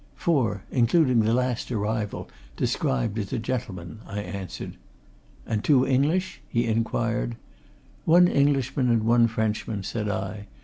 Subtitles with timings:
[0.15, 4.77] "Four including the last arrival, described as a gentleman," I answered.
[5.45, 7.35] "And two English?" he inquired.
[8.05, 10.47] "One Englishman, and one Frenchman," said I.